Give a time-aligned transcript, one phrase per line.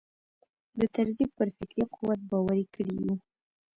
[0.79, 3.15] د طرزي پر فکري قوت باوري کړي یو.